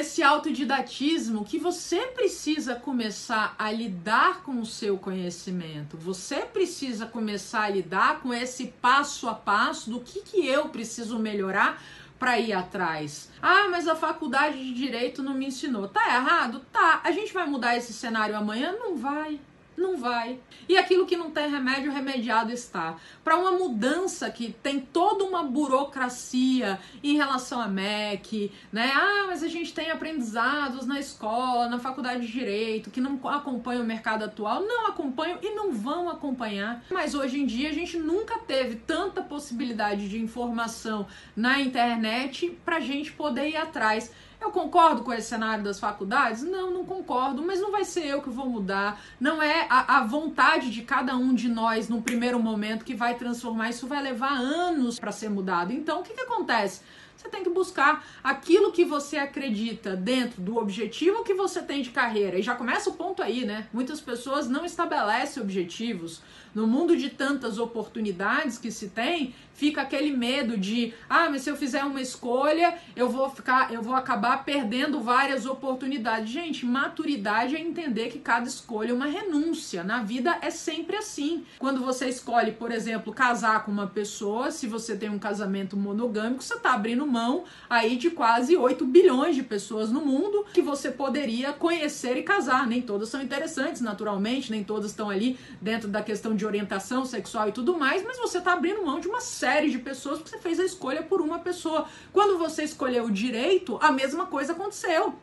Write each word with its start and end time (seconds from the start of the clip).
esse 0.00 0.22
autodidatismo 0.22 1.44
que 1.44 1.58
você 1.58 2.06
precisa 2.06 2.74
começar 2.74 3.54
a 3.58 3.70
lidar 3.70 4.42
com 4.42 4.58
o 4.58 4.64
seu 4.64 4.96
conhecimento. 4.96 5.96
Você 5.98 6.36
precisa 6.36 7.04
começar 7.04 7.64
a 7.64 7.68
lidar 7.68 8.20
com 8.20 8.32
esse 8.32 8.68
passo 8.80 9.28
a 9.28 9.34
passo 9.34 9.90
do 9.90 10.00
que, 10.00 10.22
que 10.22 10.46
eu 10.46 10.70
preciso 10.70 11.18
melhorar 11.18 11.82
para 12.18 12.38
ir 12.38 12.52
atrás. 12.54 13.30
Ah, 13.42 13.68
mas 13.70 13.86
a 13.86 13.94
faculdade 13.94 14.58
de 14.58 14.72
direito 14.72 15.22
não 15.22 15.34
me 15.34 15.46
ensinou. 15.46 15.86
Tá 15.86 16.02
errado? 16.14 16.60
Tá. 16.72 17.02
A 17.04 17.10
gente 17.12 17.32
vai 17.32 17.46
mudar 17.46 17.76
esse 17.76 17.92
cenário 17.92 18.36
amanhã? 18.36 18.72
Não 18.72 18.96
vai. 18.96 19.38
Não 19.76 19.96
vai. 19.96 20.38
E 20.68 20.76
aquilo 20.76 21.06
que 21.06 21.16
não 21.16 21.30
tem 21.30 21.50
remédio, 21.50 21.92
remediado 21.92 22.52
está. 22.52 22.96
Para 23.24 23.36
uma 23.36 23.52
mudança 23.52 24.30
que 24.30 24.52
tem 24.52 24.80
toda 24.80 25.24
uma 25.24 25.42
burocracia 25.42 26.78
em 27.02 27.16
relação 27.16 27.60
a 27.60 27.68
MEC, 27.68 28.52
né? 28.72 28.92
Ah, 28.94 29.24
mas 29.26 29.42
a 29.42 29.48
gente 29.48 29.72
tem 29.72 29.90
aprendizados 29.90 30.86
na 30.86 30.98
escola, 30.98 31.68
na 31.68 31.78
faculdade 31.78 32.26
de 32.26 32.32
direito, 32.32 32.90
que 32.90 33.00
não 33.00 33.20
acompanham 33.28 33.82
o 33.82 33.86
mercado 33.86 34.24
atual. 34.24 34.62
Não 34.62 34.88
acompanham 34.88 35.38
e 35.42 35.54
não 35.54 35.72
vão 35.72 36.08
acompanhar. 36.08 36.84
Mas 36.90 37.14
hoje 37.14 37.40
em 37.40 37.46
dia 37.46 37.70
a 37.70 37.72
gente 37.72 37.98
nunca 37.98 38.38
teve 38.38 38.76
tanta 38.76 39.22
possibilidade 39.22 40.08
de 40.08 40.18
informação 40.18 41.06
na 41.34 41.60
internet 41.60 42.58
para 42.64 42.80
gente 42.80 43.12
poder 43.12 43.48
ir 43.48 43.56
atrás. 43.56 44.12
Eu 44.40 44.50
concordo 44.50 45.02
com 45.02 45.12
esse 45.12 45.28
cenário 45.28 45.62
das 45.62 45.78
faculdades? 45.78 46.42
Não, 46.42 46.70
não 46.70 46.84
concordo, 46.84 47.42
mas 47.42 47.60
não 47.60 47.70
vai 47.70 47.84
ser 47.84 48.06
eu 48.06 48.22
que 48.22 48.30
vou 48.30 48.48
mudar. 48.48 49.00
Não 49.20 49.42
é 49.42 49.66
a, 49.68 49.98
a 49.98 50.04
vontade 50.04 50.70
de 50.70 50.82
cada 50.82 51.14
um 51.16 51.34
de 51.34 51.48
nós 51.48 51.88
no 51.88 52.00
primeiro 52.00 52.40
momento 52.40 52.84
que 52.84 52.94
vai 52.94 53.14
transformar. 53.14 53.68
Isso 53.68 53.86
vai 53.86 54.02
levar 54.02 54.32
anos 54.32 54.98
para 54.98 55.12
ser 55.12 55.28
mudado. 55.28 55.72
Então, 55.72 56.00
o 56.00 56.02
que, 56.02 56.14
que 56.14 56.22
acontece? 56.22 56.80
Você 57.20 57.28
tem 57.28 57.44
que 57.44 57.50
buscar 57.50 58.02
aquilo 58.24 58.72
que 58.72 58.82
você 58.82 59.18
acredita 59.18 59.94
dentro 59.94 60.40
do 60.40 60.56
objetivo 60.56 61.22
que 61.22 61.34
você 61.34 61.60
tem 61.60 61.82
de 61.82 61.90
carreira. 61.90 62.38
E 62.38 62.42
já 62.42 62.54
começa 62.54 62.88
o 62.88 62.94
ponto 62.94 63.22
aí, 63.22 63.44
né? 63.44 63.68
Muitas 63.74 64.00
pessoas 64.00 64.48
não 64.48 64.64
estabelecem 64.64 65.42
objetivos. 65.42 66.22
No 66.54 66.66
mundo 66.66 66.96
de 66.96 67.10
tantas 67.10 67.58
oportunidades 67.58 68.58
que 68.58 68.72
se 68.72 68.88
tem, 68.88 69.34
fica 69.54 69.82
aquele 69.82 70.10
medo 70.10 70.56
de, 70.56 70.94
ah, 71.08 71.28
mas 71.30 71.42
se 71.42 71.50
eu 71.50 71.56
fizer 71.56 71.84
uma 71.84 72.00
escolha, 72.00 72.76
eu 72.96 73.08
vou 73.08 73.28
ficar, 73.30 73.72
eu 73.72 73.82
vou 73.82 73.94
acabar 73.94 74.42
perdendo 74.42 75.00
várias 75.00 75.44
oportunidades. 75.44 76.30
Gente, 76.30 76.64
maturidade 76.64 77.54
é 77.54 77.60
entender 77.60 78.08
que 78.08 78.18
cada 78.18 78.48
escolha 78.48 78.90
é 78.90 78.94
uma 78.94 79.06
renúncia. 79.06 79.84
Na 79.84 80.02
vida 80.02 80.38
é 80.40 80.50
sempre 80.50 80.96
assim. 80.96 81.44
Quando 81.58 81.80
você 81.80 82.08
escolhe, 82.08 82.52
por 82.52 82.72
exemplo, 82.72 83.12
casar 83.12 83.64
com 83.64 83.70
uma 83.70 83.86
pessoa, 83.86 84.50
se 84.50 84.66
você 84.66 84.96
tem 84.96 85.10
um 85.10 85.18
casamento 85.18 85.76
monogâmico, 85.76 86.42
você 86.42 86.54
está 86.54 86.72
abrindo 86.72 87.06
mão 87.10 87.44
aí 87.68 87.96
de 87.96 88.10
quase 88.10 88.56
8 88.56 88.84
bilhões 88.86 89.34
de 89.34 89.42
pessoas 89.42 89.90
no 89.90 90.00
mundo 90.00 90.46
que 90.54 90.62
você 90.62 90.90
poderia 90.90 91.52
conhecer 91.52 92.16
e 92.16 92.22
casar. 92.22 92.66
Nem 92.66 92.80
todas 92.80 93.08
são 93.08 93.20
interessantes, 93.20 93.82
naturalmente, 93.82 94.50
nem 94.50 94.62
todas 94.62 94.90
estão 94.90 95.10
ali 95.10 95.38
dentro 95.60 95.88
da 95.88 96.02
questão 96.02 96.34
de 96.34 96.46
orientação 96.46 97.04
sexual 97.04 97.48
e 97.48 97.52
tudo 97.52 97.76
mais, 97.76 98.04
mas 98.04 98.18
você 98.18 98.38
está 98.38 98.52
abrindo 98.52 98.84
mão 98.84 99.00
de 99.00 99.08
uma 99.08 99.20
série 99.20 99.70
de 99.70 99.78
pessoas 99.78 100.18
porque 100.18 100.30
você 100.30 100.38
fez 100.38 100.60
a 100.60 100.64
escolha 100.64 101.02
por 101.02 101.20
uma 101.20 101.40
pessoa. 101.40 101.86
Quando 102.12 102.38
você 102.38 102.62
escolheu 102.62 103.06
o 103.06 103.10
direito, 103.10 103.78
a 103.82 103.90
mesma 103.90 104.26
coisa 104.26 104.52
aconteceu. 104.52 105.14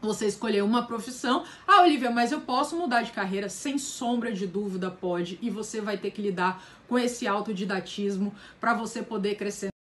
Você 0.00 0.26
escolheu 0.26 0.64
uma 0.64 0.86
profissão. 0.86 1.44
Ah, 1.66 1.82
Olivia, 1.82 2.10
mas 2.10 2.30
eu 2.30 2.40
posso 2.40 2.76
mudar 2.76 3.02
de 3.02 3.12
carreira? 3.12 3.48
Sem 3.48 3.78
sombra 3.78 4.32
de 4.32 4.46
dúvida, 4.46 4.90
pode. 4.90 5.38
E 5.42 5.50
você 5.50 5.80
vai 5.80 5.96
ter 5.96 6.10
que 6.10 6.22
lidar 6.22 6.62
com 6.86 6.98
esse 6.98 7.26
autodidatismo 7.26 8.34
para 8.60 8.74
você 8.74 9.02
poder 9.02 9.34
crescer. 9.36 9.75